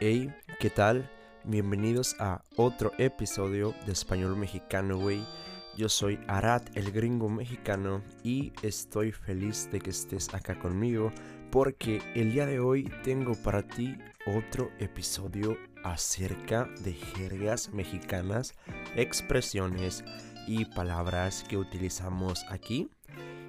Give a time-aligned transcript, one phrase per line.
[0.00, 1.10] Hey, ¿qué tal?
[1.42, 5.24] Bienvenidos a otro episodio de Español Mexicano, güey.
[5.76, 11.10] Yo soy Arad, el gringo mexicano, y estoy feliz de que estés acá conmigo
[11.50, 13.96] porque el día de hoy tengo para ti
[14.26, 18.54] otro episodio acerca de jergas mexicanas,
[18.96, 20.04] expresiones
[20.48, 22.88] y palabras que utilizamos aquí,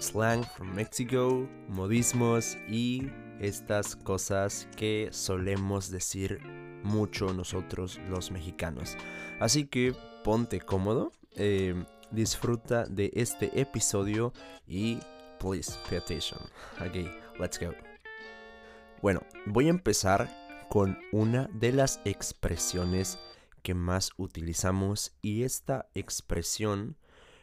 [0.00, 3.08] slang from Mexico, modismos y
[3.40, 6.40] estas cosas que solemos decir
[6.82, 8.96] mucho nosotros los mexicanos.
[9.38, 11.74] Así que ponte cómodo, eh,
[12.10, 14.32] disfruta de este episodio
[14.66, 14.98] y
[15.38, 16.40] please pay attention.
[16.80, 17.72] Ok, let's go.
[19.00, 20.28] Bueno, voy a empezar
[20.68, 23.18] con una de las expresiones
[23.62, 26.96] que más utilizamos y esta expresión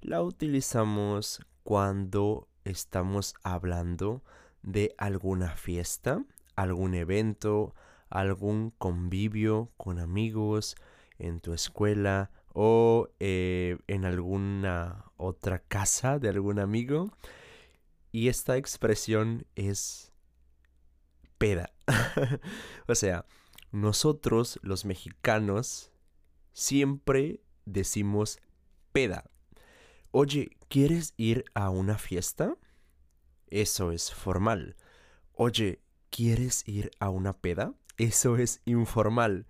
[0.00, 4.22] la utilizamos cuando estamos hablando
[4.62, 6.24] de alguna fiesta,
[6.56, 7.74] algún evento,
[8.10, 10.76] algún convivio con amigos
[11.18, 17.12] en tu escuela o eh, en alguna otra casa de algún amigo.
[18.10, 20.12] Y esta expresión es
[21.38, 21.70] peda.
[22.88, 23.24] o sea,
[23.70, 25.92] nosotros los mexicanos
[26.58, 28.40] siempre decimos
[28.90, 29.30] peda.
[30.10, 32.56] Oye, ¿quieres ir a una fiesta?
[33.46, 34.74] Eso es formal.
[35.34, 37.74] Oye, ¿quieres ir a una peda?
[37.96, 39.46] Eso es informal.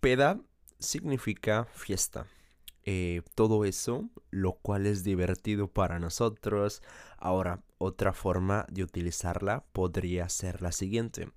[0.00, 0.40] Peda
[0.78, 2.26] significa fiesta.
[2.84, 6.82] Eh, todo eso, lo cual es divertido para nosotros.
[7.18, 11.28] Ahora, otra forma de utilizarla podría ser la siguiente.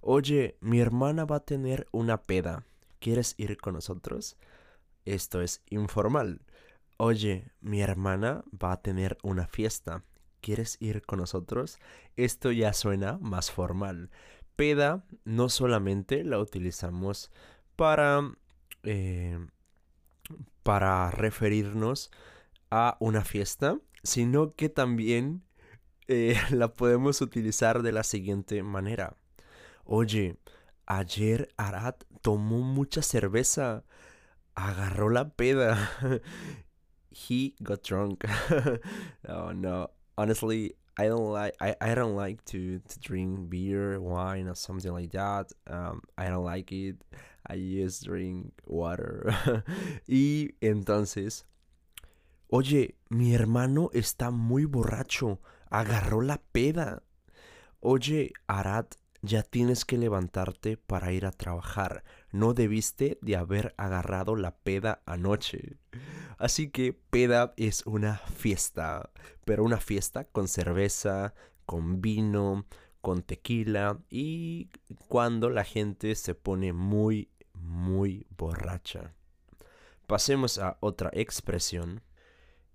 [0.00, 2.64] Oye, mi hermana va a tener una peda.
[3.06, 4.36] ¿Quieres ir con nosotros?
[5.04, 6.40] Esto es informal.
[6.96, 10.02] Oye, mi hermana va a tener una fiesta.
[10.40, 11.78] ¿Quieres ir con nosotros?
[12.16, 14.10] Esto ya suena más formal.
[14.56, 17.30] Peda no solamente la utilizamos
[17.76, 18.28] para,
[18.82, 19.38] eh,
[20.64, 22.10] para referirnos
[22.72, 25.44] a una fiesta, sino que también
[26.08, 29.16] eh, la podemos utilizar de la siguiente manera.
[29.84, 30.38] Oye,
[30.86, 33.84] ayer Arad tomó mucha cerveza.
[34.54, 35.90] Agarró la peda.
[37.10, 38.24] He got drunk.
[39.28, 39.90] oh no.
[40.18, 44.92] Honestly, I don't like I, I don't like to, to drink beer, wine or something
[44.92, 45.52] like that.
[45.66, 46.96] Um, I don't like it.
[47.46, 49.34] I just drink water.
[50.08, 51.44] y entonces,
[52.50, 55.38] oye, mi hermano está muy borracho.
[55.70, 57.02] Agarró la peda.
[57.80, 58.86] Oye, Arad,
[59.26, 62.04] ya tienes que levantarte para ir a trabajar.
[62.30, 65.76] No debiste de haber agarrado la peda anoche.
[66.38, 69.10] Así que peda es una fiesta,
[69.44, 72.66] pero una fiesta con cerveza, con vino,
[73.00, 74.70] con tequila y
[75.08, 79.14] cuando la gente se pone muy, muy borracha.
[80.06, 82.02] Pasemos a otra expresión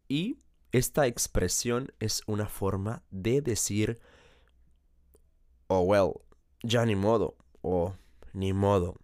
[0.09, 0.37] y
[0.73, 3.99] esta expresión es una forma de decir,
[5.67, 6.13] oh well,
[6.63, 7.95] ya ni modo o
[8.33, 8.95] ni modo.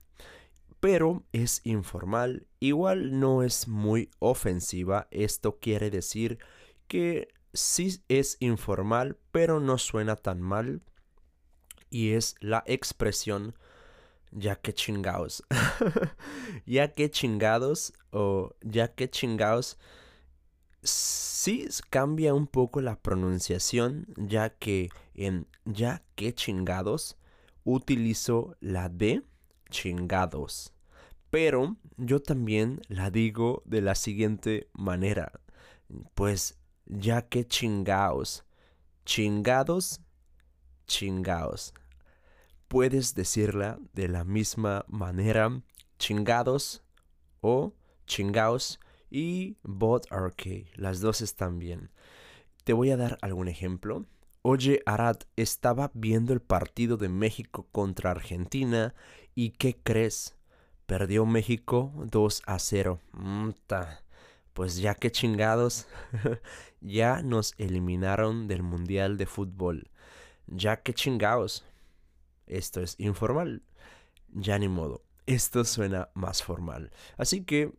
[0.79, 6.37] Pero es informal, igual no es muy ofensiva, esto quiere decir
[6.87, 10.81] que sí es informal, pero no suena tan mal.
[11.89, 13.55] Y es la expresión
[14.31, 15.43] ya que chingados.
[16.65, 19.77] ya que chingados o ya que chingados
[20.83, 27.17] sí cambia un poco la pronunciación, ya que en ya que chingados
[27.67, 29.23] utilizo la D
[29.69, 30.73] chingados.
[31.29, 35.33] Pero yo también la digo de la siguiente manera.
[36.15, 38.45] Pues ya que chingados.
[39.05, 39.99] Chingados,
[40.87, 41.73] chingados.
[42.69, 45.61] Puedes decirla de la misma manera.
[45.99, 46.83] Chingados
[47.41, 47.73] o
[48.05, 48.79] chingaos
[49.09, 50.33] y both are.
[50.75, 51.91] Las dos están bien.
[52.63, 54.05] Te voy a dar algún ejemplo.
[54.49, 58.95] Oye, Arad, estaba viendo el partido de México contra Argentina
[59.35, 60.37] y ¿qué crees?
[60.85, 63.01] Perdió México 2 a 0.
[64.53, 65.89] pues ya que chingados,
[66.79, 69.89] ya nos eliminaron del Mundial de Fútbol.
[70.47, 71.65] Ya que chingados.
[72.45, 73.63] Esto es informal.
[74.31, 75.01] Ya ni modo.
[75.25, 76.93] Esto suena más formal.
[77.17, 77.73] Así que,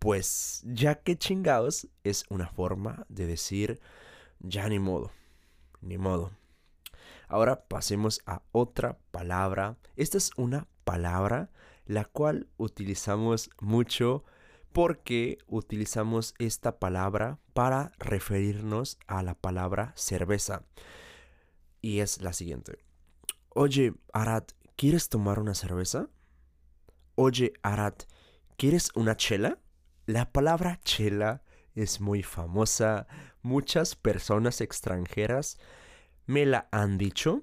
[0.00, 3.80] pues ya que chingados es una forma de decir
[4.40, 5.12] ya ni modo
[5.86, 6.32] ni modo.
[7.28, 9.76] Ahora pasemos a otra palabra.
[9.96, 11.50] Esta es una palabra
[11.86, 14.24] la cual utilizamos mucho
[14.72, 20.64] porque utilizamos esta palabra para referirnos a la palabra cerveza.
[21.80, 22.84] Y es la siguiente.
[23.54, 24.44] Oye, Arad,
[24.76, 26.08] ¿quieres tomar una cerveza?
[27.14, 27.94] Oye, Arad,
[28.58, 29.58] ¿quieres una chela?
[30.04, 31.42] La palabra chela
[31.74, 33.06] es muy famosa.
[33.46, 35.56] Muchas personas extranjeras
[36.26, 37.42] me la han dicho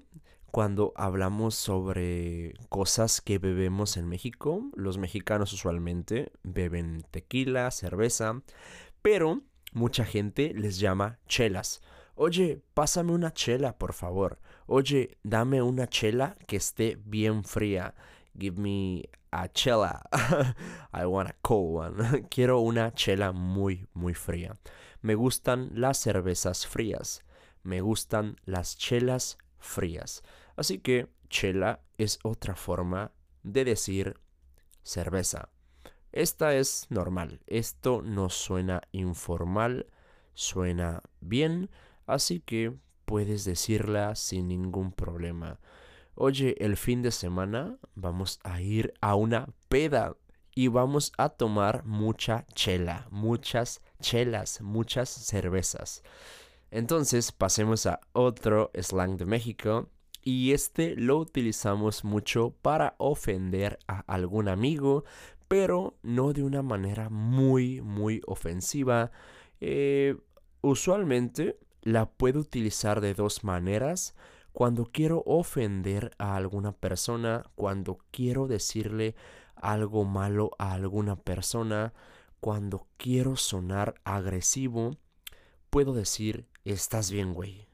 [0.50, 4.70] cuando hablamos sobre cosas que bebemos en México.
[4.76, 8.42] Los mexicanos usualmente beben tequila, cerveza,
[9.00, 9.40] pero
[9.72, 11.80] mucha gente les llama chelas.
[12.16, 14.38] Oye, pásame una chela, por favor.
[14.66, 17.94] Oye, dame una chela que esté bien fría.
[18.38, 20.02] Give me a chela.
[20.92, 22.28] I want a cold one.
[22.30, 24.54] Quiero una chela muy, muy fría.
[25.04, 27.20] Me gustan las cervezas frías.
[27.62, 30.22] Me gustan las chelas frías.
[30.56, 33.12] Así que chela es otra forma
[33.42, 34.18] de decir
[34.82, 35.50] cerveza.
[36.10, 37.42] Esta es normal.
[37.46, 39.88] Esto no suena informal,
[40.32, 41.68] suena bien,
[42.06, 42.74] así que
[43.04, 45.60] puedes decirla sin ningún problema.
[46.14, 50.16] Oye, el fin de semana vamos a ir a una peda
[50.54, 53.82] y vamos a tomar mucha chela, muchas
[54.60, 56.02] muchas cervezas.
[56.70, 59.88] Entonces pasemos a otro slang de México
[60.22, 65.04] y este lo utilizamos mucho para ofender a algún amigo,
[65.48, 69.12] pero no de una manera muy, muy ofensiva.
[69.60, 70.16] Eh,
[70.62, 74.14] usualmente la puedo utilizar de dos maneras.
[74.52, 79.14] Cuando quiero ofender a alguna persona, cuando quiero decirle
[79.56, 81.92] algo malo a alguna persona,
[82.44, 84.98] cuando quiero sonar agresivo,
[85.70, 87.66] puedo decir, estás bien, güey.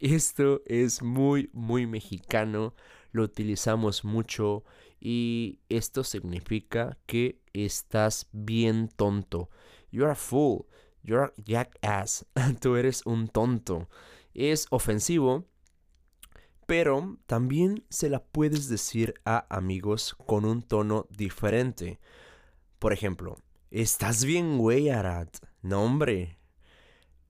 [0.00, 2.74] Esto es muy, muy mexicano,
[3.12, 4.64] lo utilizamos mucho
[5.00, 9.48] y esto significa que estás bien tonto.
[9.90, 10.66] You're a fool,
[11.02, 12.26] you're a jackass,
[12.60, 13.88] tú eres un tonto.
[14.34, 15.46] Es ofensivo,
[16.66, 21.98] pero también se la puedes decir a amigos con un tono diferente.
[22.78, 23.38] Por ejemplo,
[23.72, 25.28] ¿estás bien, güey, Arad?
[25.62, 26.38] No, hombre.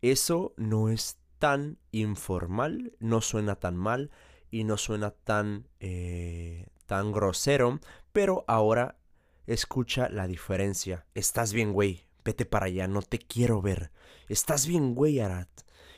[0.03, 4.11] Eso no es tan informal, no suena tan mal
[4.51, 7.79] y no suena tan, eh, tan grosero,
[8.13, 8.99] pero ahora
[9.47, 11.07] escucha la diferencia.
[11.15, 13.93] Estás bien, güey, vete para allá, no te quiero ver.
[14.29, 15.49] Estás bien, güey, Arat.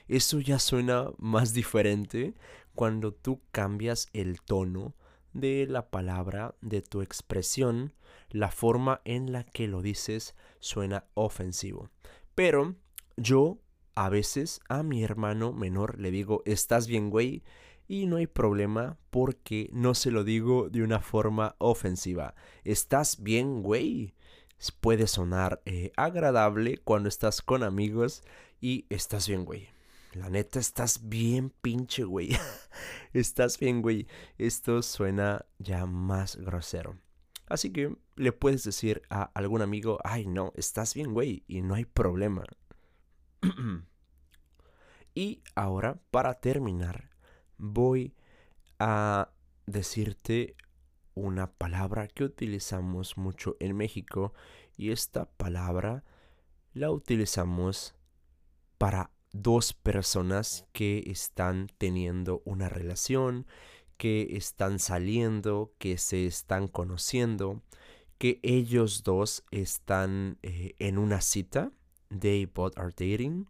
[0.06, 2.34] Eso ya suena más diferente
[2.74, 4.94] cuando tú cambias el tono
[5.34, 7.92] de la palabra, de tu expresión,
[8.30, 11.90] la forma en la que lo dices suena ofensivo.
[12.34, 12.76] Pero
[13.16, 13.58] yo
[13.94, 17.42] a veces a mi hermano menor le digo, estás bien, güey,
[17.86, 22.34] y no hay problema porque no se lo digo de una forma ofensiva.
[22.64, 24.14] ¿Estás bien, güey?
[24.80, 28.22] Puede sonar eh, agradable cuando estás con amigos
[28.60, 29.73] y estás bien, güey.
[30.14, 32.30] La neta, estás bien pinche, güey.
[33.12, 34.06] estás bien, güey.
[34.38, 36.98] Esto suena ya más grosero.
[37.46, 41.74] Así que le puedes decir a algún amigo, ay no, estás bien, güey, y no
[41.74, 42.44] hay problema.
[45.14, 47.10] y ahora, para terminar,
[47.58, 48.14] voy
[48.78, 49.30] a
[49.66, 50.56] decirte
[51.14, 54.32] una palabra que utilizamos mucho en México
[54.76, 56.04] y esta palabra
[56.72, 57.94] la utilizamos
[58.78, 63.46] para dos personas que están teniendo una relación,
[63.98, 67.62] que están saliendo, que se están conociendo,
[68.16, 71.70] que ellos dos están eh, en una cita
[72.08, 73.46] they both are dating.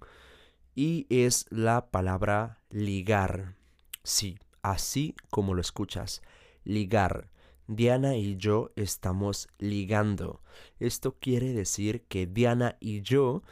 [0.74, 3.56] Y es la palabra ligar.
[4.02, 6.22] Sí, así como lo escuchas.
[6.64, 7.30] Ligar.
[7.66, 10.42] Diana y yo estamos ligando.
[10.78, 13.42] Esto quiere decir que Diana y yo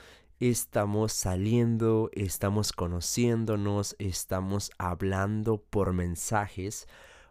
[0.51, 6.89] estamos saliendo, estamos conociéndonos, estamos hablando por mensajes.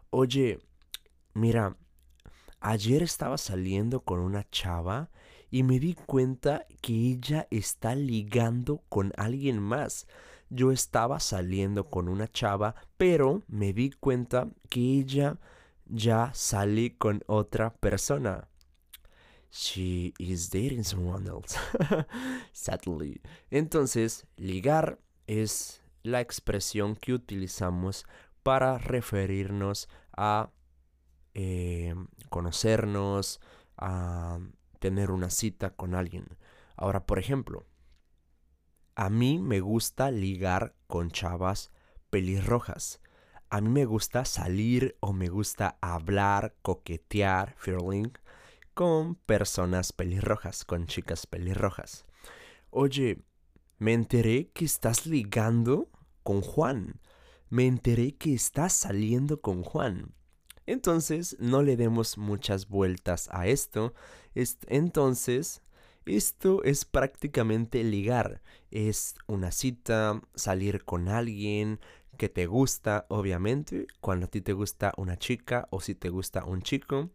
[0.08, 0.60] Oye,
[1.34, 1.76] mira,
[2.60, 5.10] ayer estaba saliendo con una chava
[5.50, 10.06] y me di cuenta que ella está ligando con alguien más.
[10.48, 15.38] Yo estaba saliendo con una chava, pero me di cuenta que ella
[15.84, 18.48] ya sale con otra persona.
[19.52, 21.58] She is dating someone else.
[22.52, 23.20] Sadly.
[23.50, 28.06] Entonces, ligar es la expresión que utilizamos
[28.42, 30.50] para referirnos a
[31.34, 31.94] eh,
[32.30, 33.40] conocernos,
[33.76, 34.38] a
[34.78, 36.38] tener una cita con alguien.
[36.74, 37.66] Ahora, por ejemplo,
[38.94, 41.72] a mí me gusta ligar con chavas
[42.08, 43.02] pelirrojas.
[43.50, 48.12] A mí me gusta salir o me gusta hablar, coquetear, feeling
[48.74, 52.04] con personas pelirrojas, con chicas pelirrojas.
[52.70, 53.18] Oye,
[53.78, 55.90] me enteré que estás ligando
[56.22, 57.00] con Juan.
[57.48, 60.14] Me enteré que estás saliendo con Juan.
[60.66, 63.94] Entonces, no le demos muchas vueltas a esto.
[64.68, 65.62] Entonces,
[66.06, 68.42] esto es prácticamente ligar.
[68.70, 71.80] Es una cita, salir con alguien
[72.16, 73.86] que te gusta, obviamente.
[74.00, 77.10] Cuando a ti te gusta una chica o si te gusta un chico,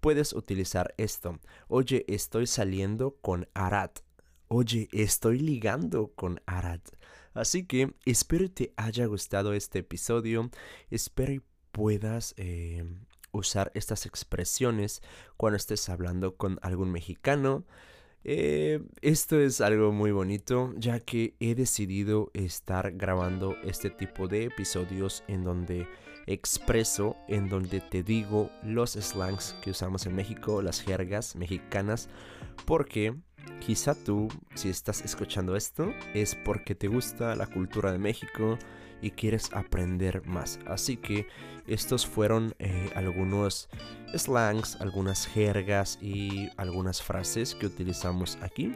[0.00, 1.38] puedes utilizar esto.
[1.68, 4.00] Oye, estoy saliendo con Arat.
[4.48, 6.88] Oye, estoy ligando con Arat.
[7.34, 10.50] Así que espero te haya gustado este episodio.
[10.90, 12.84] Espero puedas eh,
[13.32, 15.02] usar estas expresiones
[15.36, 17.64] cuando estés hablando con algún mexicano.
[18.22, 24.44] Eh, esto es algo muy bonito ya que he decidido estar grabando este tipo de
[24.44, 25.86] episodios en donde
[26.32, 32.08] expreso, en donde te digo los slangs que usamos en México, las jergas mexicanas,
[32.66, 33.14] porque
[33.60, 38.58] quizá tú, si estás escuchando esto, es porque te gusta la cultura de México,
[39.02, 40.58] y quieres aprender más.
[40.66, 41.26] Así que
[41.66, 43.68] estos fueron eh, algunos
[44.14, 48.72] slangs, algunas jergas y algunas frases que utilizamos aquí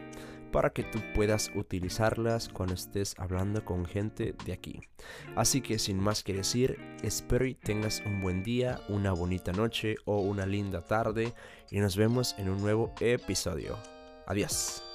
[0.55, 4.81] para que tú puedas utilizarlas cuando estés hablando con gente de aquí.
[5.35, 9.97] Así que sin más que decir, espero y tengas un buen día, una bonita noche
[10.05, 11.33] o una linda tarde
[11.73, 13.77] y nos vemos en un nuevo episodio.
[14.29, 14.94] Adiós.